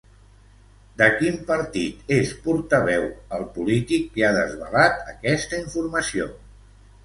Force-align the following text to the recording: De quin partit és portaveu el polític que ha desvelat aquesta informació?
De 1.01 1.09
quin 1.19 1.37
partit 1.49 2.09
és 2.15 2.33
portaveu 2.47 3.07
el 3.39 3.45
polític 3.61 4.11
que 4.17 4.27
ha 4.31 4.35
desvelat 4.41 5.01
aquesta 5.15 5.65
informació? 5.69 6.31